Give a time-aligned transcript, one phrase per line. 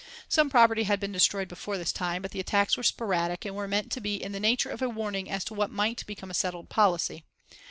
[0.27, 3.67] Some property had been destroyed before this time, but the attacks were sporadic, and were
[3.67, 6.33] meant to be in the nature of a warning as to what might become a
[6.33, 7.23] settled policy.